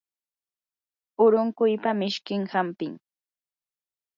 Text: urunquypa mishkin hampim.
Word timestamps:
urunquypa 1.25 1.91
mishkin 1.99 2.41
hampim. 2.53 2.93